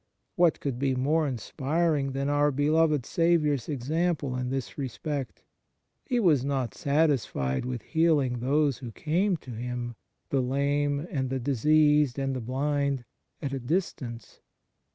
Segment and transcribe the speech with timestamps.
[0.35, 5.43] What could be more inspiring than our beloved Saviour s example in this respect?
[6.07, 9.93] He was not satisfied with heal ing those who came to Him
[10.31, 13.05] the lame and the diseased and the blind
[13.43, 14.39] at a distance.